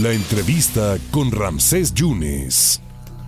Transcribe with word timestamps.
La 0.00 0.10
entrevista 0.10 0.96
con 1.10 1.30
Ramsés 1.30 1.92
Yunes. 1.92 2.80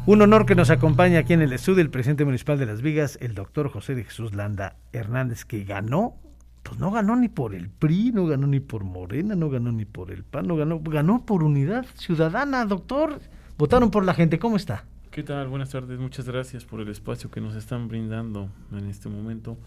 Un 0.06 0.22
honor 0.22 0.46
que 0.46 0.54
nos 0.54 0.70
acompañe 0.70 1.18
aquí 1.18 1.34
en 1.34 1.42
el 1.42 1.52
estudio 1.52 1.82
el 1.82 1.90
presidente 1.90 2.24
municipal 2.24 2.58
de 2.58 2.64
Las 2.64 2.80
Vigas, 2.80 3.18
el 3.20 3.34
doctor 3.34 3.68
José 3.68 3.94
de 3.94 4.04
Jesús 4.04 4.32
Landa 4.32 4.76
Hernández, 4.90 5.44
que 5.44 5.64
ganó, 5.64 6.14
pues 6.62 6.80
no 6.80 6.90
ganó 6.90 7.16
ni 7.16 7.28
por 7.28 7.54
el 7.54 7.68
PRI, 7.68 8.12
no 8.12 8.24
ganó 8.24 8.46
ni 8.46 8.60
por 8.60 8.82
Morena, 8.82 9.34
no 9.34 9.50
ganó 9.50 9.72
ni 9.72 9.84
por 9.84 10.10
el 10.10 10.24
PAN, 10.24 10.46
no 10.46 10.56
ganó, 10.56 10.80
ganó 10.80 11.26
por 11.26 11.42
unidad 11.42 11.84
ciudadana, 11.96 12.64
doctor. 12.64 13.20
Votaron 13.58 13.90
por 13.90 14.06
la 14.06 14.14
gente, 14.14 14.38
¿cómo 14.38 14.56
está? 14.56 14.86
¿Qué 15.10 15.22
tal? 15.22 15.48
Buenas 15.48 15.68
tardes, 15.68 15.98
muchas 15.98 16.26
gracias 16.26 16.64
por 16.64 16.80
el 16.80 16.88
espacio 16.88 17.30
que 17.30 17.42
nos 17.42 17.54
están 17.56 17.88
brindando 17.88 18.48
en 18.72 18.88
este 18.88 19.10
momento 19.10 19.58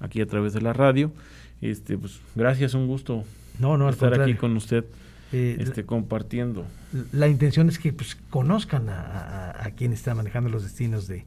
aquí 0.00 0.20
a 0.20 0.26
través 0.26 0.52
de 0.52 0.62
la 0.62 0.72
radio. 0.72 1.12
Este, 1.60 1.96
pues 1.96 2.20
gracias, 2.34 2.74
un 2.74 2.88
gusto 2.88 3.22
no, 3.60 3.76
no, 3.76 3.88
estar 3.88 4.20
aquí 4.20 4.34
con 4.34 4.56
usted. 4.56 4.84
Eh, 5.32 5.56
este, 5.60 5.84
compartiendo. 5.84 6.66
La 7.12 7.28
intención 7.28 7.68
es 7.68 7.78
que 7.78 7.92
pues, 7.92 8.16
conozcan 8.30 8.88
a, 8.88 9.54
a, 9.58 9.70
quien 9.72 9.92
está 9.92 10.14
manejando 10.14 10.50
los 10.50 10.64
destinos 10.64 11.06
de, 11.06 11.24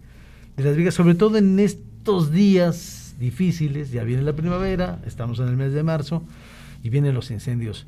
Las 0.58 0.76
Vigas, 0.76 0.94
sobre 0.94 1.16
todo 1.16 1.38
en 1.38 1.58
estos 1.60 2.32
días 2.32 3.16
difíciles. 3.20 3.92
Ya 3.92 4.04
viene 4.04 4.24
la 4.24 4.34
primavera, 4.34 5.00
estamos 5.06 5.40
en 5.40 5.48
el 5.48 5.56
mes 5.56 5.72
de 5.74 5.84
marzo 5.84 6.24
y 6.84 6.90
vienen 6.90 7.16
los 7.16 7.32
incendios 7.32 7.86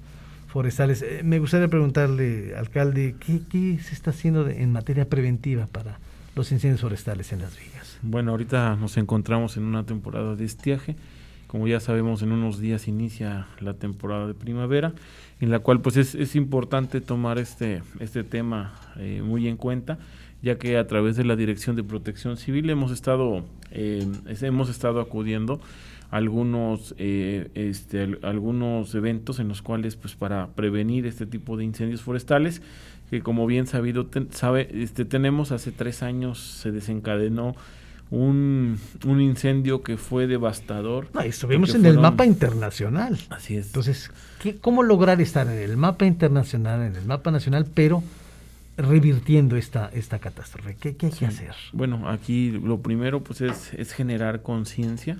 forestales. 0.48 1.02
Eh, 1.02 1.22
me 1.24 1.40
gustaría 1.40 1.68
preguntarle, 1.68 2.56
alcalde, 2.56 3.16
¿qué, 3.20 3.42
qué 3.50 3.78
se 3.84 3.94
está 3.94 4.12
haciendo 4.12 4.48
en 4.48 4.72
materia 4.72 5.10
preventiva 5.10 5.68
para 5.68 6.00
los 6.34 6.52
incendios 6.54 6.80
forestales 6.80 7.34
en 7.34 7.42
Las 7.42 7.60
Vigas? 7.60 7.98
Bueno, 8.02 8.32
ahorita 8.32 8.78
nos 8.78 8.96
encontramos 8.96 9.58
en 9.58 9.64
una 9.64 9.86
temporada 9.86 10.38
de 10.38 10.46
estiaje. 10.46 10.96
Como 11.56 11.70
ya 11.70 11.80
sabemos, 11.80 12.22
en 12.22 12.34
unos 12.34 12.60
días 12.60 12.90
inicia 12.90 13.48
la 13.62 13.76
temporada 13.76 14.28
de 14.28 14.34
primavera 14.34 14.92
en 15.40 15.52
la 15.52 15.60
cual 15.60 15.80
pues 15.80 15.96
es, 15.96 16.36
importante 16.36 17.00
tomar 17.00 17.38
este, 17.38 17.82
este 18.02 18.26
tema 18.26 18.76
eh, 18.98 19.22
muy 19.24 19.48
en 19.48 19.56
cuenta, 19.56 19.98
ya 20.42 20.58
que 20.58 20.78
a 20.78 20.86
través 20.86 21.16
de 21.16 21.24
la 21.24 21.38
Dirección 21.38 21.78
de 21.78 21.84
Protección 21.86 22.36
Civil 22.36 22.70
hemos 22.70 22.92
estado, 22.92 23.46
eh, 23.72 24.06
hemos 24.42 24.70
estado 24.70 25.00
acudiendo 25.00 25.62
a 26.12 26.18
algunos, 26.18 26.94
eh, 26.98 27.50
este, 27.54 28.18
algunos 28.24 28.94
eventos 28.94 29.40
en 29.40 29.48
los 29.48 29.62
cuales 29.62 29.96
pues 29.96 30.14
para 30.14 30.48
prevenir 30.48 31.06
este 31.06 31.26
tipo 31.26 31.56
de 31.56 31.64
incendios 31.64 32.02
forestales, 32.02 32.62
que 33.10 33.22
como 33.22 33.48
bien 33.48 33.66
sabido 33.66 34.10
sabe, 34.32 34.68
este, 34.74 35.06
tenemos 35.06 35.54
hace 35.54 35.72
tres 35.72 36.04
años 36.04 36.38
se 36.38 36.74
desencadenó 36.74 37.56
un, 38.12 38.80
un 39.06 39.22
incendio 39.22 39.82
que 39.82 39.98
fue 39.98 40.28
devastador. 40.28 41.08
No, 41.14 41.22
estuvimos 41.22 41.74
en 41.76 41.86
el 41.86 42.00
mapa 42.00 42.26
internacional. 42.26 43.18
Así 43.30 43.58
es. 43.58 43.68
Entonces, 43.68 44.12
¿qué, 44.42 44.56
¿cómo 44.56 44.84
lograr 44.84 45.22
estar 45.22 45.48
en 45.48 45.58
el 45.58 45.78
mapa 45.78 46.06
internacional, 46.06 46.82
en 46.82 46.96
el 46.96 47.06
mapa 47.06 47.32
nacional, 47.32 47.66
pero 47.74 48.04
revirtiendo 48.78 49.56
esta, 49.56 49.90
esta 49.94 50.20
catástrofe? 50.20 50.76
¿Qué, 50.80 50.96
qué 50.96 51.08
hay 51.08 51.12
que 51.12 51.26
hacer? 51.26 51.56
Bueno, 51.74 52.10
aquí 52.10 52.52
lo 52.52 52.80
primero 52.80 53.22
pues 53.24 53.42
es, 53.42 53.74
es 53.74 53.94
generar 53.94 54.42
conciencia 54.42 55.18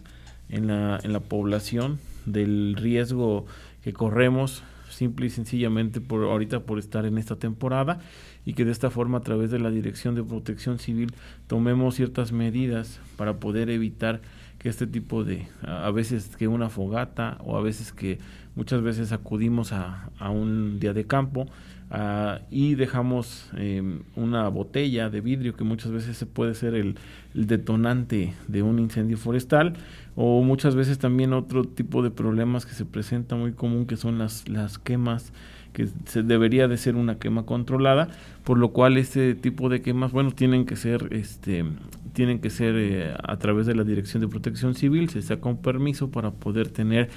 en 0.50 0.68
la, 0.68 1.00
en 1.04 1.14
la 1.14 1.20
población 1.20 2.00
del 2.26 2.76
riesgo 2.78 3.46
que 3.84 3.94
corremos 3.94 4.64
simple 4.96 5.28
y 5.28 5.30
sencillamente 5.30 6.02
por 6.02 6.24
ahorita 6.24 6.62
por 6.62 6.80
estar 6.80 7.06
en 7.06 7.18
esta 7.18 7.36
temporada 7.36 8.00
y 8.46 8.54
que 8.54 8.66
de 8.66 8.72
esta 8.72 8.90
forma 8.90 9.20
a 9.20 9.22
través 9.22 9.52
de 9.52 9.60
la 9.60 9.70
Dirección 9.70 10.16
de 10.16 10.24
Protección 10.24 10.80
Civil 10.80 11.14
tomemos 11.48 11.96
ciertas 11.96 12.32
medidas 12.32 13.00
para 13.18 13.40
poder 13.40 13.70
evitar 13.70 14.22
este 14.70 14.88
tipo 14.88 15.24
de 15.24 15.48
a 15.64 15.92
veces 15.92 16.36
que 16.36 16.48
una 16.48 16.70
fogata 16.70 17.38
o 17.44 17.58
a 17.58 17.62
veces 17.62 17.92
que 17.92 18.20
muchas 18.56 18.82
veces 18.82 19.12
acudimos 19.12 19.72
a, 19.72 20.10
a 20.20 20.30
un 20.30 20.80
día 20.80 20.94
de 20.94 21.06
campo 21.06 21.48
Ah, 21.92 22.42
y 22.50 22.74
dejamos 22.74 23.48
em, 23.56 24.02
una 24.16 24.50
botella 24.50 25.12
de 25.12 25.22
vidrio 25.22 25.56
que 25.56 25.64
muchas 25.64 25.92
veces 25.92 26.18
se 26.18 26.26
puede 26.26 26.56
ser 26.56 26.74
el, 26.74 26.96
detonante 27.36 28.34
de 28.48 28.64
un 28.64 28.80
incendio 28.80 29.18
forestal 29.18 29.74
o 30.16 30.42
muchas 30.42 30.74
veces 30.74 30.98
también 30.98 31.32
otro 31.34 31.64
tipo 31.64 32.02
de 32.02 32.10
problemas 32.10 32.66
que 32.66 32.74
se 32.74 32.86
presenta 32.86 33.36
muy 33.36 33.52
común 33.52 33.86
que 33.86 33.98
son 33.98 34.18
las, 34.18 34.48
las 34.50 34.80
quemas 34.80 35.32
que 35.76 35.90
se 36.06 36.24
debería 36.24 36.68
de 36.68 36.78
ser 36.78 36.96
una 36.96 37.20
quema 37.20 37.46
controlada 37.46 38.08
por 38.44 38.58
lo 38.58 38.70
cual 38.70 38.98
este 38.98 39.36
tipo 39.36 39.70
de 39.70 39.82
quemas 39.82 40.12
bueno 40.12 40.32
tienen 40.32 40.66
que 40.66 40.76
ser 40.76 41.10
este 41.12 41.66
tienen 42.14 42.40
que 42.40 42.50
ser 42.50 42.76
eh, 42.78 43.14
a 43.22 43.38
través 43.38 43.68
de 43.68 43.76
la 43.76 43.84
dirección 43.84 44.22
de 44.22 44.28
protección 44.28 44.74
civil 44.74 45.10
se 45.10 45.22
saca 45.22 45.50
un 45.50 45.62
permiso 45.62 46.10
para 46.10 46.32
poder 46.32 46.70
tener 46.70 47.10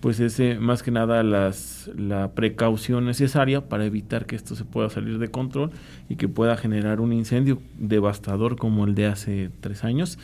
pues 0.00 0.20
ese 0.20 0.58
más 0.58 0.82
que 0.82 0.90
nada 0.90 1.22
las, 1.22 1.90
la 1.96 2.32
precaución 2.32 3.04
necesaria 3.04 3.68
para 3.68 3.84
evitar 3.84 4.26
que 4.26 4.36
esto 4.36 4.54
se 4.54 4.64
pueda 4.64 4.90
salir 4.90 5.18
de 5.18 5.28
control 5.28 5.70
y 6.08 6.16
que 6.16 6.28
pueda 6.28 6.56
generar 6.56 7.00
un 7.00 7.12
incendio 7.12 7.60
devastador 7.78 8.56
como 8.56 8.84
el 8.84 8.94
de 8.94 9.06
hace 9.06 9.50
tres 9.60 9.84
años 9.84 10.18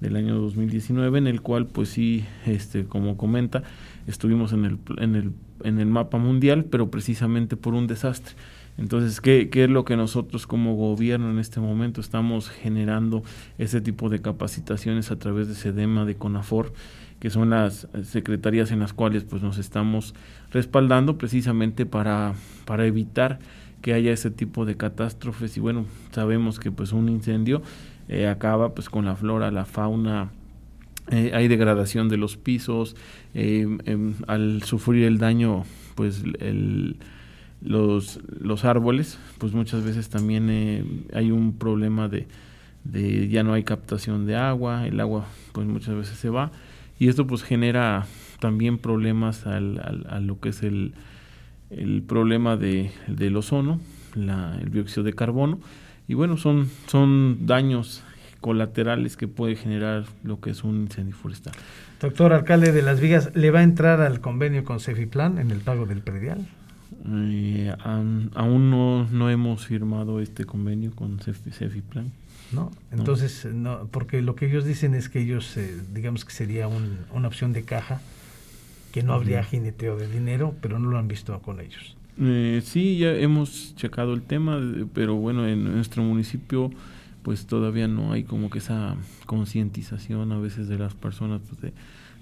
del 0.00 0.16
año 0.16 0.36
2019 0.36 1.18
en 1.18 1.26
el 1.26 1.40
cual 1.40 1.66
pues 1.66 1.88
sí 1.88 2.24
este 2.46 2.84
como 2.84 3.16
comenta 3.16 3.62
estuvimos 4.06 4.52
en 4.52 4.64
el 4.64 4.78
en 4.98 5.16
el 5.16 5.32
en 5.64 5.80
el 5.80 5.86
mapa 5.86 6.18
mundial 6.18 6.64
pero 6.64 6.90
precisamente 6.90 7.56
por 7.56 7.74
un 7.74 7.86
desastre. 7.86 8.34
Entonces, 8.78 9.20
¿qué, 9.20 9.50
¿qué, 9.50 9.64
es 9.64 9.70
lo 9.70 9.84
que 9.84 9.96
nosotros 9.96 10.46
como 10.46 10.76
gobierno 10.76 11.32
en 11.32 11.40
este 11.40 11.58
momento 11.58 12.00
estamos 12.00 12.48
generando 12.48 13.24
ese 13.58 13.80
tipo 13.80 14.08
de 14.08 14.20
capacitaciones 14.20 15.10
a 15.10 15.18
través 15.18 15.48
de 15.48 15.56
SEDEMA, 15.56 16.04
de 16.04 16.14
CONAFOR, 16.14 16.72
que 17.18 17.28
son 17.28 17.50
las 17.50 17.88
secretarías 18.04 18.70
en 18.70 18.78
las 18.78 18.92
cuales 18.92 19.24
pues 19.24 19.42
nos 19.42 19.58
estamos 19.58 20.14
respaldando 20.52 21.18
precisamente 21.18 21.86
para, 21.86 22.34
para 22.66 22.86
evitar 22.86 23.40
que 23.82 23.94
haya 23.94 24.12
ese 24.12 24.30
tipo 24.30 24.64
de 24.64 24.76
catástrofes 24.76 25.56
y 25.56 25.60
bueno, 25.60 25.84
sabemos 26.12 26.58
que 26.60 26.70
pues 26.70 26.92
un 26.92 27.08
incendio 27.08 27.62
eh, 28.08 28.26
acaba 28.26 28.74
pues 28.74 28.88
con 28.88 29.04
la 29.04 29.16
flora, 29.16 29.50
la 29.50 29.64
fauna, 29.64 30.30
eh, 31.10 31.32
hay 31.34 31.48
degradación 31.48 32.08
de 32.08 32.16
los 32.16 32.36
pisos, 32.36 32.96
eh, 33.34 33.66
em, 33.84 34.14
al 34.26 34.62
sufrir 34.62 35.04
el 35.04 35.18
daño 35.18 35.64
pues 35.94 36.22
el 36.40 36.96
los, 37.60 38.20
los 38.40 38.64
árboles, 38.64 39.18
pues 39.38 39.52
muchas 39.52 39.82
veces 39.82 40.08
también 40.08 41.06
hay 41.12 41.32
un 41.32 41.58
problema 41.58 42.08
de, 42.08 42.28
de 42.84 43.28
ya 43.28 43.42
no 43.42 43.52
hay 43.52 43.64
captación 43.64 44.26
de 44.26 44.36
agua, 44.36 44.86
el 44.86 45.00
agua 45.00 45.26
pues 45.52 45.66
muchas 45.66 45.96
veces 45.96 46.16
se 46.18 46.30
va 46.30 46.52
y 47.00 47.08
esto 47.08 47.26
pues 47.26 47.42
genera 47.42 48.06
también 48.40 48.78
problemas 48.78 49.46
al, 49.46 49.80
al, 49.80 50.06
a 50.08 50.20
lo 50.20 50.38
que 50.38 50.50
es 50.50 50.62
el, 50.62 50.92
el 51.70 52.02
problema 52.02 52.56
de, 52.56 52.92
del 53.08 53.36
ozono, 53.36 53.80
la, 54.14 54.56
el 54.60 54.70
dióxido 54.70 55.02
de 55.02 55.12
carbono 55.12 55.58
y 56.08 56.14
bueno, 56.14 56.36
son, 56.38 56.68
son 56.86 57.46
daños 57.46 58.02
colaterales 58.40 59.16
que 59.16 59.28
puede 59.28 59.56
generar 59.56 60.04
lo 60.22 60.40
que 60.40 60.50
es 60.50 60.64
un 60.64 60.82
incendio 60.82 61.14
forestal. 61.14 61.52
Doctor 62.00 62.32
alcalde 62.32 62.72
de 62.72 62.82
Las 62.82 63.00
Vigas, 63.00 63.30
¿le 63.34 63.50
va 63.50 63.60
a 63.60 63.62
entrar 63.62 64.00
al 64.00 64.20
convenio 64.20 64.64
con 64.64 64.80
Cefiplan 64.80 65.38
en 65.38 65.50
el 65.50 65.60
pago 65.60 65.86
del 65.86 66.00
predial? 66.00 66.46
Eh, 67.06 67.74
aún 68.34 68.70
no, 68.70 69.06
no 69.10 69.30
hemos 69.30 69.66
firmado 69.66 70.20
este 70.20 70.44
convenio 70.44 70.92
con 70.94 71.18
Cefiplan. 71.18 72.12
¿no? 72.52 72.70
Entonces, 72.90 73.46
no. 73.52 73.88
porque 73.90 74.22
lo 74.22 74.34
que 74.34 74.46
ellos 74.46 74.64
dicen 74.64 74.94
es 74.94 75.08
que 75.08 75.20
ellos, 75.20 75.56
eh, 75.56 75.78
digamos 75.92 76.24
que 76.24 76.32
sería 76.32 76.68
una 76.68 77.28
opción 77.28 77.52
de 77.52 77.64
caja, 77.64 78.00
que 78.92 79.02
no 79.02 79.12
habría 79.12 79.44
jineteo 79.44 79.96
de 79.96 80.08
dinero, 80.08 80.54
pero 80.62 80.78
no 80.78 80.88
lo 80.88 80.98
han 80.98 81.08
visto 81.08 81.38
con 81.40 81.60
ellos. 81.60 81.97
Eh, 82.20 82.60
sí, 82.64 82.98
ya 82.98 83.12
hemos 83.12 83.74
checado 83.76 84.14
el 84.14 84.22
tema, 84.22 84.60
pero 84.92 85.16
bueno, 85.16 85.46
en 85.46 85.64
nuestro 85.64 86.02
municipio 86.02 86.70
pues 87.22 87.46
todavía 87.46 87.88
no 87.88 88.12
hay 88.12 88.24
como 88.24 88.48
que 88.48 88.58
esa 88.58 88.96
concientización 89.26 90.32
a 90.32 90.38
veces 90.38 90.68
de 90.68 90.78
las 90.78 90.94
personas 90.94 91.42
pues, 91.46 91.60
de 91.60 91.72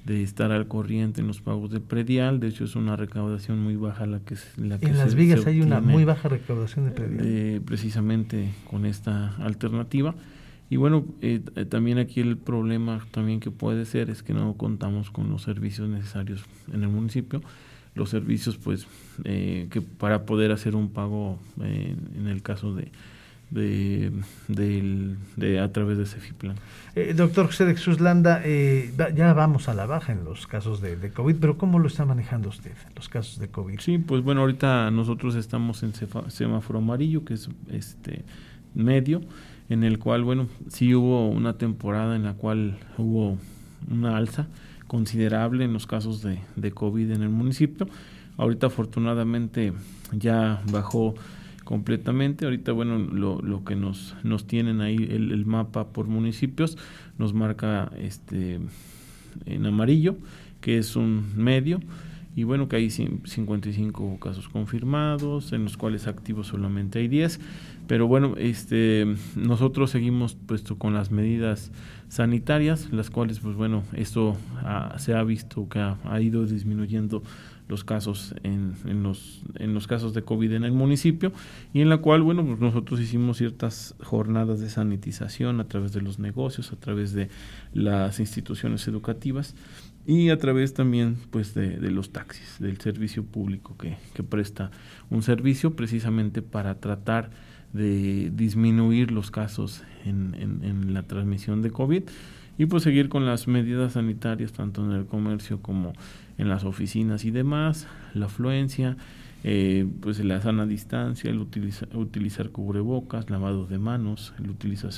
de 0.07 0.23
estar 0.23 0.53
al 0.53 0.69
corriente 0.69 1.21
en 1.21 1.27
los 1.27 1.41
pagos 1.41 1.73
de 1.73 1.81
predial. 1.81 2.39
De 2.39 2.47
hecho, 2.47 2.65
es 2.65 2.77
una 2.77 2.95
recaudación 2.95 3.61
muy 3.61 3.75
baja 3.75 4.07
la 4.07 4.21
que, 4.21 4.37
la 4.57 4.79
que 4.79 4.87
En 4.87 4.99
Las 4.99 5.17
Vigas 5.17 5.45
hay 5.47 5.61
una 5.61 5.81
muy 5.81 6.05
baja 6.05 6.29
recaudación 6.29 6.85
de 6.85 6.91
predial. 6.93 7.61
precisamente 7.63 8.51
con 8.71 8.87
esta 8.87 9.35
alternativa. 9.37 10.15
Y 10.71 10.77
bueno, 10.77 11.05
eh, 11.23 11.41
eh, 11.57 11.65
también 11.65 11.99
aquí 11.99 12.21
el 12.21 12.37
problema 12.37 13.05
también 13.11 13.41
que 13.41 13.51
puede 13.51 13.85
ser 13.85 14.09
es 14.09 14.23
que 14.23 14.33
no 14.33 14.55
contamos 14.55 15.11
con 15.11 15.29
los 15.29 15.43
servicios 15.43 15.89
necesarios 15.89 16.45
en 16.73 16.85
el 16.85 16.89
municipio. 16.89 17.43
Los 17.97 18.11
servicios, 18.11 18.57
pues, 18.57 18.87
eh, 19.25 19.67
que 19.71 19.81
para 19.81 20.25
poder 20.25 20.53
hacer 20.53 20.77
un 20.77 20.91
pago 20.91 21.39
en 21.61 22.29
el 22.29 22.43
caso 22.43 22.75
de 22.75 22.93
de, 23.51 24.13
de, 25.37 25.61
a 25.61 25.73
través 25.73 25.99
de 25.99 26.07
Cefiplan. 26.07 26.57
Eh, 26.95 27.15
doctor 27.15 27.47
José 27.47 27.65
de 27.65 27.75
Jesús 27.75 28.01
Landa, 28.01 28.41
eh, 28.45 28.93
ya 29.15 29.33
vamos 29.35 29.69
a 29.69 29.75
la 29.75 29.87
baja 29.87 30.13
en 30.13 30.25
los 30.25 30.47
casos 30.47 30.81
de, 30.81 30.97
de, 30.97 31.11
COVID, 31.11 31.37
pero 31.37 31.57
¿cómo 31.57 31.79
lo 31.79 31.87
está 31.87 32.05
manejando 32.05 32.49
usted, 32.49 32.73
los 32.97 33.09
casos 33.09 33.39
de 33.39 33.49
COVID? 33.49 33.79
Sí, 33.81 33.99
pues 33.99 34.23
bueno, 34.23 34.41
ahorita 34.41 34.91
nosotros 34.91 35.37
estamos 35.37 35.83
en 35.83 35.93
semáforo 36.29 36.81
amarillo, 36.81 37.25
que 37.25 37.35
es 37.35 37.49
este 37.71 38.25
medio, 38.75 39.21
en 39.69 39.85
el 39.85 39.99
cual, 39.99 40.25
bueno, 40.25 40.49
sí 40.69 40.95
hubo 40.95 41.29
una 41.29 41.57
temporada 41.57 42.17
en 42.17 42.25
la 42.25 42.35
cual 42.35 42.79
hubo 42.99 43.39
una 43.91 44.17
alza 44.17 44.49
considerable 44.97 45.63
en 45.63 45.75
los 45.75 45.87
casos 45.87 46.23
de, 46.23 46.73
COVID 46.73 47.11
en 47.11 47.21
el 47.21 47.29
municipio. 47.29 47.87
Ahorita 48.39 48.69
afortunadamente 48.69 49.75
ya 50.11 50.63
bajó 50.73 51.15
completamente. 51.65 52.47
Ahorita, 52.47 52.73
bueno, 52.73 52.97
lo, 52.97 53.43
lo 53.43 53.63
que 53.63 53.77
nos, 53.77 54.17
nos 54.23 54.47
tienen 54.47 54.81
ahí, 54.81 54.97
el, 54.97 55.33
el, 55.33 55.45
mapa 55.45 55.89
por 55.89 56.07
municipios, 56.07 56.79
nos 57.19 57.35
marca 57.35 57.93
este 57.99 58.59
en 59.45 59.67
amarillo, 59.67 60.17
que 60.63 60.79
es 60.79 60.97
un 60.97 61.27
medio, 61.37 61.81
y 62.37 62.45
bueno, 62.45 62.69
que 62.69 62.77
hay 62.77 62.91
55 62.91 64.21
casos 64.21 64.51
confirmados, 64.51 65.55
en 65.55 65.65
los 65.65 65.79
cuales 65.79 66.07
activos 66.07 66.49
solamente 66.49 66.99
hay 66.99 67.09
10. 67.09 67.41
Pero 67.87 68.07
bueno, 68.07 68.35
este, 68.37 69.07
nosotros 69.37 69.91
seguimos 69.91 70.35
puesto 70.35 70.77
con 70.77 70.93
las 70.93 71.11
medidas 71.11 71.73
sanitarias, 72.09 72.93
las 72.93 73.09
cuales, 73.09 73.41
pues 73.41 73.57
bueno, 73.57 73.85
esto 73.95 74.37
se 74.99 75.15
ha 75.15 75.23
visto 75.23 75.67
que 75.71 75.79
ha, 75.79 75.97
ha 76.05 76.21
ido 76.21 76.45
disminuyendo 76.45 77.23
los 77.69 77.85
casos 77.85 78.35
en, 78.45 78.75
los, 79.03 79.43
en 79.57 79.75
los 79.75 79.87
casos 79.87 80.15
de 80.15 80.23
COVID 80.23 80.53
en 80.53 80.65
el 80.65 80.73
municipio 80.73 81.33
y 81.73 81.81
en 81.81 81.89
la 81.89 81.99
cual, 81.99 82.23
bueno, 82.23 82.45
pues 82.45 82.61
nosotros 82.61 83.01
hicimos 83.01 83.39
ciertas 83.39 83.95
jornadas 84.03 84.61
de 84.61 84.71
sanitización 84.71 85.61
a 85.61 85.65
través 85.65 85.93
de 85.93 86.01
los 86.01 86.19
negocios, 86.19 86.73
a 86.73 86.77
través 86.77 87.13
de 87.13 87.29
las 87.73 88.21
instituciones 88.21 88.87
educativas 88.87 89.55
y 90.07 90.31
a 90.31 90.39
través 90.39 90.73
también 90.73 91.17
pues 91.31 91.53
de, 91.55 91.79
los 91.91 92.11
taxis, 92.11 92.57
del 92.61 92.81
servicio 92.81 93.25
público 93.25 93.77
que, 93.77 93.97
presta 94.23 94.71
un 95.11 95.23
servicio 95.23 95.75
precisamente 95.75 96.43
para 96.43 96.77
tratar 96.77 97.31
de 97.73 98.31
disminuir 98.33 99.11
los 99.11 99.31
casos 99.31 99.83
en, 100.05 100.35
en, 100.63 100.95
la 100.95 101.03
transmisión 101.03 101.61
de 101.61 101.71
COVID 101.71 102.05
y 102.57 102.67
pues 102.67 102.85
seguir 102.85 103.09
con 103.09 103.27
las 103.27 103.49
medidas 103.49 103.95
sanitarias 103.95 104.53
tanto 104.53 104.85
en 104.85 104.93
el 104.93 105.07
comercio 105.07 105.61
como 105.61 105.93
en 106.39 106.49
las 106.49 106.65
oficinas 106.65 107.25
y 107.25 107.31
demás, 107.31 107.87
la 108.15 108.27
afluencia, 108.27 108.97
eh, 109.45 109.87
pues 110.01 110.23
la 110.25 110.41
sana 110.41 110.67
distancia, 110.67 111.31
el 111.31 111.39
utiliza, 111.39 111.87
utilizar 111.95 112.51
cubrebocas, 112.51 113.31
lavado 113.31 113.67
de 113.67 113.79
manos, 113.79 114.35
el 114.39 114.51
utilizar, 114.51 114.93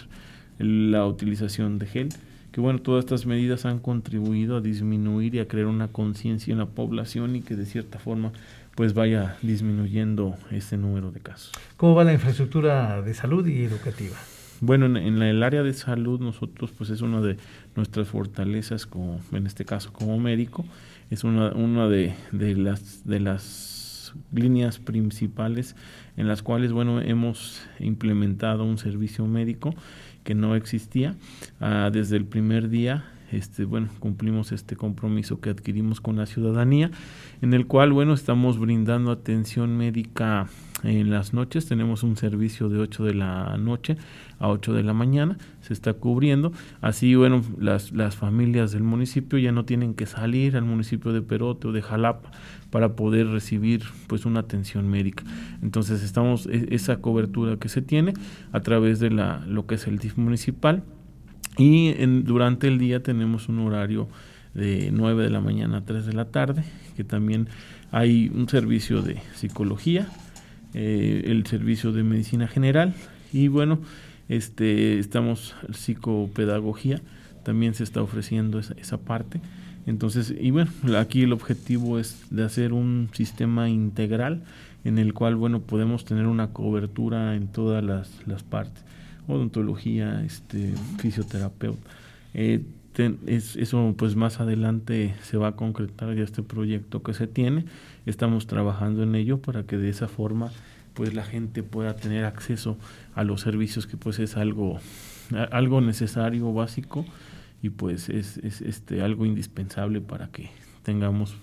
la 0.59 1.07
utilización 1.07 1.79
de 1.79 1.87
gel, 1.87 2.09
que 2.53 2.61
bueno, 2.61 2.81
todas 2.81 3.05
estas 3.05 3.27
medidas 3.27 3.65
han 3.65 3.79
contribuido 3.79 4.57
a 4.57 4.61
disminuir 4.61 5.35
y 5.35 5.39
a 5.41 5.49
crear 5.49 5.67
una 5.67 5.89
conciencia 5.89 6.53
en 6.53 6.59
la 6.59 6.67
población 6.67 7.37
y 7.37 7.43
que 7.43 7.57
de 7.57 7.67
cierta 7.67 7.99
forma 7.99 8.33
pues 8.75 8.95
vaya 8.95 9.37
disminuyendo 9.43 10.37
este 10.51 10.77
número 10.77 11.11
de 11.11 11.21
casos. 11.21 11.53
¿Cómo 11.77 11.95
va 11.95 12.05
la 12.05 12.13
infraestructura 12.13 13.03
de 13.03 13.13
salud 13.13 13.47
y 13.47 13.65
educativa? 13.65 14.17
Bueno, 14.61 14.87
en, 14.87 14.97
en, 14.97 15.23
el 15.23 15.43
área 15.43 15.63
de 15.63 15.73
salud 15.73 16.21
nosotros 16.21 16.73
pues 16.77 16.91
es 16.91 17.01
una 17.01 17.21
de 17.21 17.37
nuestras 17.77 18.09
fortalezas 18.09 18.87
como 18.87 19.21
en 19.33 19.47
este 19.47 19.65
caso 19.65 19.93
como 19.93 20.19
médico 20.19 20.65
es 21.11 21.25
una, 21.25 21.53
una 21.53 21.89
de, 21.89 22.15
de, 22.33 22.55
las, 22.55 23.07
de 23.07 23.21
las 23.21 23.78
líneas 24.33 24.79
principales 24.79 25.77
en 26.17 26.29
las 26.29 26.43
cuales 26.43 26.73
bueno 26.73 27.01
hemos 27.01 27.63
implementado 27.79 28.65
un 28.65 28.79
servicio 28.79 29.27
médico 29.27 29.75
que 30.25 30.35
no 30.35 30.55
existía. 30.55 31.17
Uh, 31.61 31.91
desde 31.91 32.17
el 32.17 32.25
primer 32.25 32.69
día 32.69 33.05
este 33.33 33.65
bueno 33.65 33.89
cumplimos 33.99 34.53
este 34.53 34.77
compromiso 34.77 35.41
que 35.41 35.51
adquirimos 35.51 36.01
con 36.01 36.17
la 36.17 36.27
ciudadanía 36.27 36.91
en 37.43 37.53
el 37.53 37.67
cual 37.67 37.93
bueno 37.93 38.15
estamos 38.15 38.59
brindando 38.59 39.11
atención 39.11 39.77
médica 39.77 40.49
en 40.85 41.11
las 41.11 41.35
noches 41.35 41.67
tenemos 41.67 42.03
un 42.03 42.17
servicio 42.17 42.69
de 42.69 42.79
8 42.79 43.05
de 43.05 43.15
la 43.15 43.57
noche 43.59 43.97
a 44.39 44.49
8 44.49 44.73
de 44.75 44.83
la 44.83 44.93
mañana, 44.93 45.39
se 45.61 45.73
está 45.73 45.95
cubriendo. 45.95 46.53
Así, 46.81 47.15
bueno, 47.15 47.43
las, 47.59 47.93
las 47.93 48.17
familias 48.17 48.73
del 48.73 48.83
municipio 48.83 49.39
ya 49.39 49.53
no 49.53 49.65
tienen 49.65 49.95
que 49.95 50.07
salir 50.07 50.57
al 50.57 50.65
municipio 50.65 51.13
de 51.13 51.23
Perote 51.23 51.69
o 51.69 51.73
de 51.73 51.83
Jalapa 51.83 52.31
para 52.71 52.95
poder 52.95 53.29
recibir 53.29 53.83
pues 54.07 54.27
una 54.27 54.41
atención 54.41 54.89
médica. 54.89 55.25
Entonces, 55.63 56.03
estamos 56.03 56.47
esa 56.47 56.99
cobertura 56.99 57.57
que 57.57 57.69
se 57.69 57.83
tiene 57.83 58.15
a 58.53 58.61
través 58.61 59.01
de 59.01 59.11
la 59.11 59.45
lo 59.47 59.67
que 59.67 59.77
es 59.77 59.87
el 59.87 59.99
DIF 59.99 60.17
municipal 60.17 60.85
y 61.59 61.89
en, 61.89 62.25
durante 62.25 62.69
el 62.69 62.79
día 62.79 63.03
tenemos 63.03 63.49
un 63.49 63.59
horario 63.59 64.09
de 64.55 64.91
9 64.93 65.25
de 65.25 65.31
la 65.31 65.41
mañana 65.41 65.79
a 65.79 65.85
3 65.85 66.07
de 66.07 66.13
la 66.13 66.27
tarde, 66.27 66.65
que 66.97 67.05
también 67.05 67.49
hay 67.91 68.31
un 68.33 68.49
servicio 68.49 69.03
de 69.03 69.21
psicología, 69.35 70.09
eh, 70.81 71.25
el 71.27 71.45
servicio 71.45 71.91
de 71.91 72.05
medicina 72.05 72.47
general 72.47 72.95
y 73.33 73.49
bueno, 73.49 73.81
este, 74.29 75.01
estamos 75.01 75.57
psicopedagogía, 75.73 77.03
también 77.43 77.75
se 77.75 77.83
está 77.83 78.01
ofreciendo 78.01 78.61
esa, 78.61 78.75
esa 78.75 78.99
parte. 78.99 79.41
Entonces, 79.87 80.33
y 80.39 80.53
bueno, 80.53 80.71
aquí 80.97 81.23
el 81.23 81.33
objetivo 81.33 81.99
es 81.99 82.23
de 82.31 82.45
hacer 82.45 82.73
un 82.73 83.09
sistema 83.13 83.69
integral 83.69 84.45
en 84.85 84.99
el 84.99 85.15
cual, 85.15 85.35
bueno, 85.35 85.63
podemos 85.63 86.05
tener 86.05 86.29
una 86.29 86.53
cobertura 86.53 87.35
en 87.35 87.49
todas 87.49 87.83
las, 87.83 88.09
las 88.29 88.45
partes, 88.45 88.85
odontología, 89.27 90.23
este, 90.25 90.75
fisioterapeuta. 90.99 91.91
Eh, 92.35 92.63
ten, 92.99 93.21
es, 93.27 93.55
eso 93.55 93.95
pues 93.97 94.17
más 94.17 94.41
adelante 94.41 95.15
se 95.23 95.37
va 95.37 95.49
a 95.49 95.53
concretar 95.53 96.17
ya 96.17 96.25
este 96.25 96.43
proyecto 96.43 97.01
que 97.05 97.15
se 97.15 97.29
tiene. 97.29 97.65
Estamos 98.07 98.49
trabajando 98.49 99.05
en 99.05 99.15
ello 99.15 99.39
para 99.41 99.63
que 99.63 99.77
de 99.77 99.89
esa 99.89 100.09
forma 100.09 100.51
pues 100.95 101.15
la 101.15 101.23
gente 101.23 101.63
pueda 101.63 101.95
tener 101.95 102.25
acceso 102.25 102.77
a 103.15 103.23
los 103.23 103.41
servicios 103.43 103.87
que 103.87 103.97
pues 103.97 104.19
es 104.19 104.37
algo 104.37 104.81
algo 105.53 105.81
necesario 105.81 106.53
básico 106.53 107.07
y 107.63 107.71
pues 107.71 108.09
es, 108.09 108.39
es 108.39 108.63
este 108.63 109.01
algo 109.01 109.25
indispensable 109.25 110.01
para 110.01 110.27
que 110.33 110.51
tengamos 110.83 111.37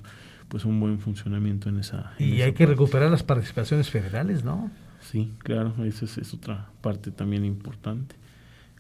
pues 0.50 0.66
un 0.66 0.78
buen 0.82 1.00
funcionamiento 1.00 1.70
en 1.70 1.78
esa 1.80 2.12
en 2.20 2.28
y 2.28 2.36
esa 2.36 2.46
hay 2.48 2.52
que 2.52 2.66
parte. 2.66 2.72
recuperar 2.74 3.10
las 3.10 3.24
participaciones 3.24 3.90
federales 3.90 4.44
no 4.44 4.72
sí 5.00 5.32
claro 5.38 5.74
esa 5.86 6.04
es, 6.04 6.18
es 6.18 6.34
otra 6.34 6.68
parte 6.82 7.12
también 7.12 7.46
importante 7.46 8.18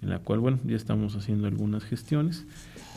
en 0.05 0.11
la 0.11 0.19
cual 0.19 0.39
bueno 0.39 0.59
ya 0.65 0.75
estamos 0.77 1.15
haciendo 1.17 1.47
algunas 1.47 1.83
gestiones 1.83 2.45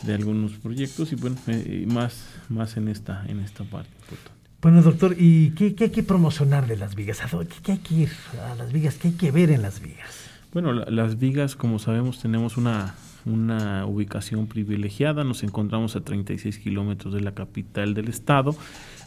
de 0.05 0.15
algunos 0.15 0.53
proyectos 0.53 1.11
y 1.13 1.17
bueno 1.17 1.37
eh, 1.49 1.85
más 1.89 2.27
más 2.49 2.77
en 2.77 2.87
esta 2.89 3.25
en 3.27 3.41
esta 3.41 3.65
parte 3.65 3.91
importante. 4.01 4.39
Bueno, 4.61 4.83
doctor, 4.83 5.15
¿y 5.19 5.51
qué, 5.51 5.75
qué, 5.75 5.85
hay 5.85 5.91
que 5.91 6.03
promocionar 6.03 6.67
de 6.67 6.77
las 6.77 6.95
vigas? 6.97 7.23
¿A 7.25 7.29
dónde- 7.29 7.55
¿Qué 7.63 7.73
hay 7.73 7.79
que 7.79 7.95
ir 7.95 8.11
a 8.51 8.55
las 8.57 8.73
vigas? 8.73 8.97
¿Qué 8.97 9.09
hay 9.09 9.15
que 9.15 9.31
ver 9.31 9.51
en 9.51 9.63
las 9.63 9.81
vigas? 9.81 10.11
Bueno, 10.53 10.73
la- 10.73 10.91
las 10.91 11.19
vigas, 11.19 11.55
como 11.55 11.79
sabemos, 11.79 12.21
tenemos 12.21 12.57
una, 12.57 12.97
una 13.25 13.87
ubicación 13.87 14.49
privilegiada. 14.49 15.23
Nos 15.23 15.45
encontramos 15.45 15.95
a 15.95 16.01
36 16.01 16.59
kilómetros 16.59 17.15
de 17.15 17.21
la 17.21 17.35
capital 17.35 17.95
del 17.95 18.09
estado. 18.09 18.57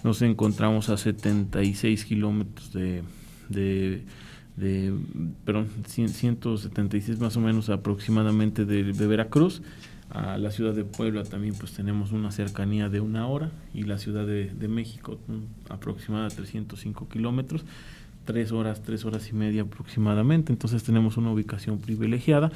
Nos 0.06 0.22
encontramos 0.22 0.88
a 0.90 0.96
76 0.96 2.06
kilómetros 2.06 2.72
de, 2.72 3.04
de, 3.50 4.06
de, 4.56 4.94
perdón, 5.46 5.70
100 5.86 6.10
176 6.10 7.20
más 7.20 7.38
o 7.38 7.42
menos 7.42 7.70
aproximadamente 7.70 8.66
de, 8.66 8.94
de 8.94 9.08
Veracruz. 9.08 9.62
A 10.10 10.38
la 10.38 10.52
ciudad 10.52 10.74
de 10.74 10.84
Puebla 10.84 11.24
también 11.24 11.56
pues 11.56 11.72
tenemos 11.72 12.12
una 12.12 12.32
cercanía 12.32 12.90
de 12.90 13.00
una 13.00 13.28
hora 13.28 13.50
y 13.74 13.84
la 13.84 13.98
ciudad 13.98 14.28
de, 14.28 14.54
de 14.54 14.68
México 14.68 15.18
aproximada 15.70 16.26
a 16.26 16.30
305 16.30 17.08
kilómetros 17.08 17.64
tres 18.26 18.52
horas, 18.52 18.82
tres 18.84 19.06
horas 19.06 19.30
y 19.30 19.34
media 19.34 19.64
aproximadamente. 19.64 20.52
Entonces 20.52 20.84
tenemos 20.84 21.18
una 21.18 21.32
ubicación 21.32 21.80
privilegiada 21.80 22.52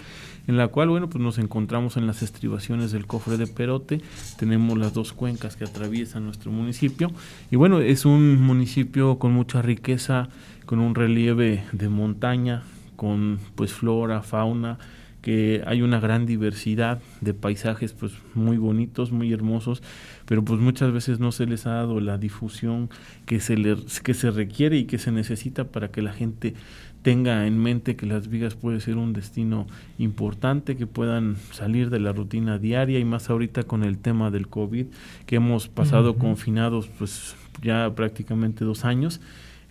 en 0.48 0.58
la 0.58 0.68
cual, 0.68 0.90
bueno, 0.90 1.10
pues 1.10 1.24
nos 1.24 1.38
encontramos 1.38 1.98
en 1.98 2.08
las 2.08 2.22
estribaciones 2.22 2.92
del 2.92 3.06
cofre 3.08 3.38
de 3.38 3.48
Perote. 3.48 4.02
Tenemos 4.38 4.78
las 4.78 4.94
dos 4.94 5.14
cuencas 5.14 5.56
que 5.56 5.64
atraviesan 5.64 6.26
nuestro 6.26 6.52
municipio. 6.52 7.12
Y 7.52 7.56
bueno, 7.56 7.80
es 7.80 8.06
un 8.06 8.42
municipio 8.42 9.18
con 9.20 9.34
mucha 9.34 9.62
riqueza, 9.62 10.30
con 10.66 10.80
un 10.80 10.96
relieve 10.96 11.64
de 11.72 11.90
montaña, 11.90 12.64
con 12.96 13.40
pues 13.56 13.74
flora, 13.74 14.22
fauna, 14.22 14.78
que 15.26 15.64
hay 15.66 15.82
una 15.82 16.00
gran 16.00 16.28
diversidad 16.28 17.02
de 17.20 17.34
paisajes 17.34 17.94
pues 17.94 18.14
muy 18.36 18.58
bonitos, 18.58 19.12
muy 19.12 19.34
hermosos, 19.34 19.82
pero 20.28 20.46
pues 20.46 20.62
muchas 20.62 20.94
veces 20.94 21.20
no 21.20 21.32
se 21.32 21.48
les 21.48 21.66
ha 21.66 21.72
dado 21.72 22.00
la 22.00 22.20
difusión 22.20 22.92
que 23.26 23.40
se 23.40 23.58
le, 23.58 23.76
que 24.04 24.14
se 24.14 24.30
requiere 24.30 24.78
y 24.78 24.84
que 24.84 25.00
se 25.00 25.12
necesita 25.12 25.64
para 25.64 25.88
que 25.88 26.04
la 26.04 26.14
gente 26.14 26.54
tenga 27.02 27.48
en 27.48 27.58
mente 27.58 27.96
que 27.96 28.06
Las 28.06 28.28
Vigas 28.28 28.54
puede 28.54 28.80
ser 28.80 28.98
un 28.98 29.14
destino 29.14 29.66
importante, 29.98 30.76
que 30.78 30.86
puedan 30.86 31.38
salir 31.52 31.90
de 31.90 32.00
la 32.00 32.14
rutina 32.14 32.60
diaria 32.60 33.00
y 33.00 33.04
más 33.04 33.32
ahorita 33.32 33.64
con 33.64 33.84
el 33.84 33.98
tema 33.98 34.30
del 34.30 34.48
COVID, 34.48 34.86
que 35.26 35.38
hemos 35.38 35.70
pasado 35.70 36.18
confinados 36.20 36.88
pues 37.00 37.36
ya 37.64 37.92
prácticamente 37.96 38.64
dos 38.64 38.86
años 38.86 39.22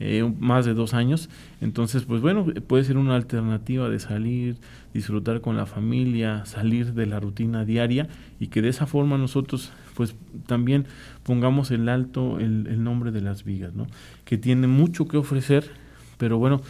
eh, 0.01 0.31
más 0.39 0.65
de 0.65 0.75
dos 0.75 0.95
años. 0.95 1.29
Entonces, 1.61 2.05
pues 2.05 2.21
bueno, 2.21 2.47
puede 2.67 2.85
ser 2.85 2.97
una 2.97 3.17
alternativa 3.17 3.89
de 3.89 3.99
salir, 3.99 4.57
disfrutar 4.93 5.41
con 5.41 5.57
la 5.57 5.67
familia, 5.67 6.45
salir 6.47 6.95
de 6.95 7.07
la 7.07 7.21
rutina 7.21 7.65
diaria 7.65 8.09
y 8.41 8.49
que 8.49 8.63
de 8.63 8.69
esa 8.69 8.87
forma 8.87 9.19
nosotros, 9.19 9.73
pues 9.95 10.15
también 10.47 10.87
pongamos 11.23 11.71
el 11.71 11.89
alto 11.89 12.39
el, 12.39 12.67
el 12.67 12.83
nombre 12.83 13.11
de 13.13 13.21
las 13.21 13.45
vigas, 13.45 13.75
¿no? 13.75 13.87
Que 14.25 14.39
tiene 14.39 14.67
mucho 14.67 15.07
que 15.07 15.17
ofrecer, 15.17 15.71
pero 16.19 16.39
bueno, 16.39 16.61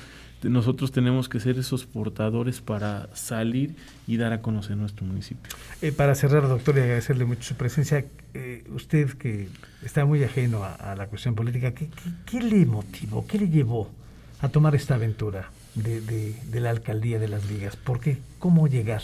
nosotros 0.51 0.93
tenemos 0.93 1.29
que 1.29 1.41
ser 1.41 1.59
esos 1.59 1.87
portadores 1.87 2.61
para 2.61 3.09
salir 3.15 3.75
y 4.07 4.17
dar 4.17 4.33
a 4.33 4.41
conocer 4.41 4.77
nuestro 4.77 5.05
municipio. 5.05 5.53
Eh, 5.83 5.93
para 5.93 6.15
cerrar, 6.15 6.49
doctor, 6.49 6.77
y 6.77 6.81
agradecerle 6.81 7.25
mucho 7.25 7.43
su 7.43 7.55
presencia, 7.55 8.05
eh, 8.35 8.65
usted 8.75 9.11
que 9.11 9.49
está 9.83 10.05
muy 10.05 10.23
ajeno 10.25 10.65
a, 10.65 10.75
a 10.75 10.97
la 10.97 11.07
cuestión 11.07 11.35
política, 11.35 11.73
¿qué, 11.73 11.89
qué, 11.89 12.11
qué 12.27 12.41
le 12.41 12.67
motivó, 12.67 13.27
qué 13.27 13.39
le 13.39 13.49
llevó 13.49 13.91
a 14.41 14.49
tomar 14.49 14.75
esta 14.75 14.97
aventura 14.97 15.51
de, 15.75 16.01
de, 16.01 16.61
la 16.61 16.71
alcaldía 16.71 17.19
de 17.19 17.29
Las 17.29 17.49
Vigas? 17.49 17.77
¿Por 17.77 18.01
qué? 18.01 18.19
¿Cómo 18.39 18.69
llegar? 18.69 19.03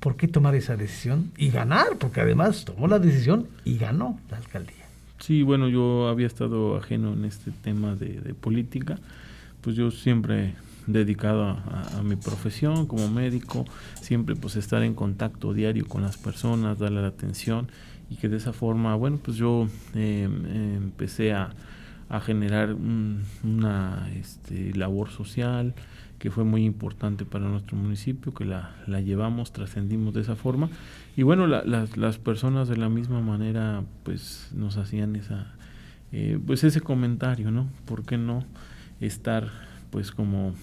¿Por 0.00 0.16
qué 0.16 0.28
tomar 0.28 0.54
esa 0.54 0.76
decisión 0.76 1.30
y 1.36 1.50
ganar? 1.50 1.96
Porque 1.98 2.20
además 2.20 2.64
tomó 2.64 2.88
la 2.88 2.98
decisión 2.98 3.48
y 3.64 3.78
ganó 3.78 4.18
la 4.30 4.38
alcaldía. 4.38 4.82
Sí, 5.20 5.42
bueno, 5.42 5.68
yo 5.68 6.08
había 6.08 6.26
estado 6.26 6.76
ajeno 6.76 7.12
en 7.12 7.24
este 7.24 7.52
tema 7.52 7.94
de, 7.94 8.34
política, 8.34 8.98
pues 9.62 9.76
yo 9.76 9.90
siempre 9.90 10.54
dedicado 10.86 11.44
a, 11.44 12.02
mi 12.02 12.16
profesión 12.16 12.86
como 12.86 13.08
médico, 13.08 13.64
siempre 14.00 14.34
pues 14.34 14.56
estar 14.56 14.82
en 14.82 14.94
contacto 14.94 15.54
diario 15.54 15.86
con 15.86 16.02
las 16.02 16.16
personas, 16.16 16.78
darle 16.78 17.00
la 17.00 17.08
atención 17.08 17.68
y 18.10 18.16
que 18.16 18.28
de 18.28 18.36
esa 18.36 18.52
forma, 18.52 18.94
bueno, 18.96 19.18
pues 19.22 19.36
yo 19.36 19.68
em, 19.94 20.46
empecé 20.76 21.32
a, 21.32 21.54
a 22.08 22.20
generar 22.20 22.74
una 22.74 24.10
este, 24.14 24.74
labor 24.74 25.10
social 25.10 25.74
que 26.18 26.30
fue 26.30 26.44
muy 26.44 26.64
importante 26.64 27.24
para 27.24 27.46
nuestro 27.46 27.76
municipio, 27.76 28.32
que 28.32 28.44
la, 28.44 28.76
la 28.86 29.00
llevamos, 29.00 29.52
trascendimos 29.52 30.14
de 30.14 30.20
esa 30.20 30.36
forma. 30.36 30.68
Y 31.16 31.22
bueno, 31.22 31.48
las, 31.48 31.96
las 31.96 32.18
personas 32.18 32.68
de 32.68 32.76
la 32.76 32.88
misma 32.88 33.20
manera 33.20 33.82
pues 34.04 34.50
nos 34.54 34.76
hacían 34.76 35.16
esa, 35.16 35.54
eh, 36.12 36.38
pues 36.46 36.62
ese 36.62 36.80
comentario, 36.80 37.50
¿no? 37.50 37.68
¿Por 37.86 38.04
qué 38.04 38.18
no 38.18 38.44
estar 39.06 39.50
pues 39.90 40.10
como, 40.10 40.54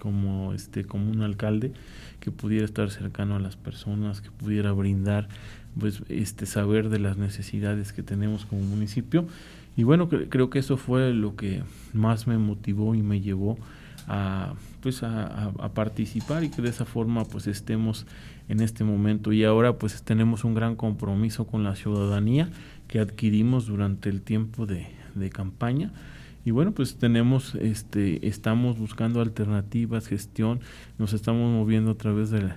como, 0.00 0.52
este, 0.52 0.84
como 0.84 1.10
un 1.10 1.22
alcalde 1.22 1.72
que 2.20 2.30
pudiera 2.30 2.64
estar 2.64 2.90
cercano 2.90 3.36
a 3.36 3.40
las 3.40 3.56
personas, 3.56 4.20
que 4.20 4.30
pudiera 4.30 4.72
brindar 4.72 5.28
pues 5.78 6.02
este 6.08 6.46
saber 6.46 6.88
de 6.88 6.98
las 6.98 7.16
necesidades 7.16 7.92
que 7.92 8.02
tenemos 8.02 8.46
como 8.46 8.62
municipio 8.62 9.26
y 9.76 9.84
bueno, 9.84 10.08
creo 10.08 10.48
que 10.48 10.58
eso 10.58 10.78
fue 10.78 11.12
lo 11.12 11.36
que 11.36 11.62
más 11.92 12.26
me 12.26 12.38
motivó 12.38 12.94
y 12.94 13.02
me 13.02 13.20
llevó 13.20 13.58
a, 14.08 14.54
pues 14.80 15.02
a, 15.02 15.52
participar 15.74 16.44
y 16.44 16.48
que 16.48 16.62
de 16.62 16.70
esa 16.70 16.86
forma 16.86 17.24
pues 17.26 17.46
estemos 17.46 18.06
en 18.48 18.60
este 18.60 18.84
momento. 18.84 19.32
Y 19.34 19.44
ahora 19.44 19.74
pues 19.74 20.02
tenemos 20.02 20.44
un 20.44 20.54
gran 20.54 20.76
compromiso 20.76 21.46
con 21.46 21.62
la 21.62 21.76
ciudadanía 21.76 22.48
que 22.88 23.00
adquirimos 23.00 23.66
durante 23.66 24.08
el 24.08 24.22
tiempo 24.22 24.64
de, 24.64 24.86
de 25.14 25.28
campaña 25.28 25.92
y 26.46 26.52
bueno 26.52 26.70
pues 26.70 26.96
tenemos 26.96 27.56
este 27.56 28.28
estamos 28.28 28.78
buscando 28.78 29.20
alternativas 29.20 30.06
gestión. 30.06 30.60
Nos 30.96 31.12
estamos 31.12 31.52
moviendo 31.52 31.90
a 31.90 31.96
través 31.96 32.30
de, 32.30 32.52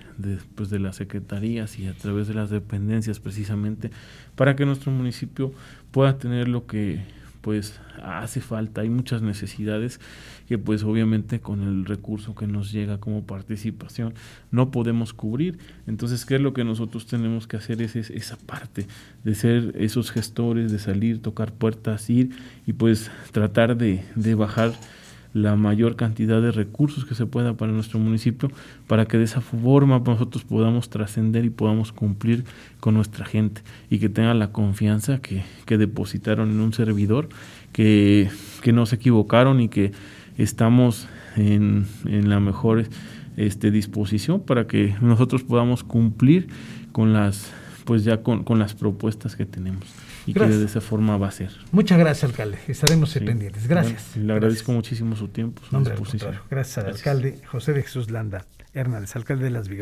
pues, 0.54 0.70
de 0.70 0.78
las 0.78 0.98
secretarías 0.98 1.80
y 1.80 1.88
a 1.88 1.94
través 1.94 2.28
de 2.28 2.36
las 2.36 2.52
dependencias 2.52 3.20
precisamente 3.20 3.90
para 4.36 4.56
que 4.56 4.68
nuestro 4.68 4.92
municipio 4.92 5.52
pueda 5.90 6.20
tener 6.20 6.48
lo 6.48 6.68
que 6.68 7.02
pues 7.42 7.80
hace 8.04 8.42
falta, 8.42 8.82
hay 8.82 8.90
muchas 8.90 9.22
necesidades 9.22 10.00
que 10.48 10.58
pues 10.58 10.84
obviamente 10.84 11.40
con 11.40 11.62
el 11.62 11.86
recurso 11.86 12.36
que 12.36 12.48
nos 12.48 12.72
llega 12.72 13.00
como 13.00 13.24
participación 13.24 14.14
no 14.52 14.72
podemos 14.72 15.14
cubrir. 15.14 15.60
Entonces, 15.88 16.26
¿qué 16.26 16.36
es 16.36 16.42
lo 16.42 16.54
que 16.54 16.64
nosotros 16.64 17.06
tenemos 17.06 17.48
que 17.48 17.58
hacer? 17.58 17.82
Es, 17.82 17.96
esa 17.96 18.38
parte 18.38 18.88
de 19.24 19.36
ser 19.36 19.74
esos 19.78 20.12
gestores, 20.12 20.72
de 20.72 20.80
salir, 20.80 21.22
tocar 21.22 21.54
puertas, 21.54 22.10
ir 22.10 22.32
y 22.66 22.74
pues 22.74 23.12
tratar 23.32 23.78
de, 23.78 24.04
de 24.16 24.36
bajar 24.36 24.74
la 25.34 25.56
mayor 25.56 25.96
cantidad 25.96 26.42
de 26.42 26.52
recursos 26.52 27.06
que 27.06 27.16
se 27.16 27.26
pueda 27.26 27.54
para 27.54 27.72
nuestro 27.72 28.00
municipio, 28.00 28.50
para 28.88 29.06
que 29.06 29.18
de 29.18 29.26
esa 29.26 29.42
forma 29.42 30.00
nosotros 30.00 30.44
podamos 30.44 30.90
trascender 30.90 31.46
y 31.46 31.50
podamos 31.50 31.92
cumplir 31.92 32.46
con 32.80 32.96
nuestra 32.96 33.26
gente 33.26 33.62
y 33.90 34.00
que 34.00 34.10
tenga 34.10 34.34
la 34.34 34.52
confianza 34.52 35.22
que, 35.22 35.44
que 35.66 35.78
depositaron 35.78 36.50
en 36.52 36.60
un 36.60 36.74
servidor, 36.74 37.30
que, 37.72 38.30
que, 38.62 38.74
no 38.74 38.86
se 38.86 38.96
equivocaron 38.96 39.62
y 39.62 39.70
que 39.70 39.92
estamos 40.38 41.08
en, 41.36 41.86
en 42.06 42.30
la 42.30 42.40
mejor 42.40 42.86
este, 43.38 43.72
disposición 43.72 44.42
para 44.42 44.68
que 44.68 44.96
nosotros 45.02 45.44
podamos 45.44 45.84
cumplir 45.84 46.48
con 46.92 47.14
las 47.14 47.52
pues 47.90 48.04
ya 48.04 48.22
con, 48.22 48.44
con 48.44 48.60
las 48.60 48.76
propuestas 48.76 49.36
que 49.36 49.48
tenemos 49.48 49.84
y 50.28 50.34
que 50.36 50.46
de 50.46 50.64
esa 50.64 50.80
forma 50.80 51.18
va 51.18 51.30
a 51.30 51.32
ser. 51.32 51.50
Muchas 51.72 51.98
gracias, 51.98 52.30
alcalde. 52.30 52.60
Estaremos 52.68 53.12
pendientes. 53.16 53.68
Gracias. 53.68 54.16
le 54.16 54.32
agradezco 54.32 54.72
muchísimo 54.72 55.16
su 55.16 55.30
tiempo, 55.30 55.64
su 55.68 55.76
Gracias 56.52 56.78
al 56.78 56.94
alcalde 56.94 57.42
José 57.48 57.74
de 57.74 57.82
Jesús 57.82 58.12
Landa 58.12 58.46
Hernández, 58.76 59.16
alcalde 59.16 59.46
de 59.46 59.50
Las 59.50 59.70
Vigas. 59.70 59.78